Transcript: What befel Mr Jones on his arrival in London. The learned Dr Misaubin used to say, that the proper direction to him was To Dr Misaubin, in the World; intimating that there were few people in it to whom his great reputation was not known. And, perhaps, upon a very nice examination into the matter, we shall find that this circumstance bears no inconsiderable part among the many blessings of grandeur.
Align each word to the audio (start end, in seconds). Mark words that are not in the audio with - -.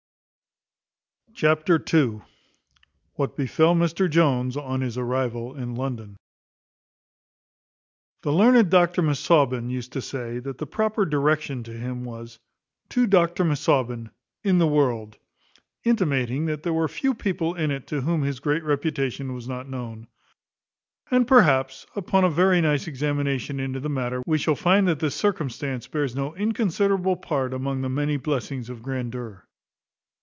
What 3.15 3.37
befel 3.37 3.73
Mr 3.73 4.09
Jones 4.09 4.57
on 4.57 4.81
his 4.81 4.97
arrival 4.97 5.55
in 5.55 5.75
London. 5.75 6.17
The 8.23 8.33
learned 8.33 8.69
Dr 8.69 9.01
Misaubin 9.01 9.69
used 9.69 9.93
to 9.93 10.01
say, 10.01 10.39
that 10.39 10.57
the 10.57 10.67
proper 10.67 11.05
direction 11.05 11.63
to 11.63 11.71
him 11.73 12.03
was 12.03 12.37
To 12.89 13.07
Dr 13.07 13.45
Misaubin, 13.45 14.11
in 14.43 14.57
the 14.59 14.67
World; 14.67 15.17
intimating 15.85 16.45
that 16.45 16.63
there 16.63 16.73
were 16.73 16.89
few 16.89 17.13
people 17.13 17.55
in 17.55 17.71
it 17.71 17.87
to 17.87 18.01
whom 18.01 18.23
his 18.23 18.41
great 18.41 18.65
reputation 18.65 19.33
was 19.33 19.47
not 19.47 19.69
known. 19.69 20.07
And, 21.09 21.25
perhaps, 21.27 21.87
upon 21.95 22.25
a 22.25 22.29
very 22.29 22.59
nice 22.59 22.87
examination 22.87 23.57
into 23.59 23.79
the 23.79 23.89
matter, 23.89 24.21
we 24.27 24.37
shall 24.37 24.55
find 24.55 24.85
that 24.89 24.99
this 24.99 25.15
circumstance 25.15 25.87
bears 25.87 26.13
no 26.13 26.35
inconsiderable 26.35 27.15
part 27.15 27.53
among 27.53 27.81
the 27.81 27.89
many 27.89 28.17
blessings 28.17 28.69
of 28.69 28.83
grandeur. 28.83 29.47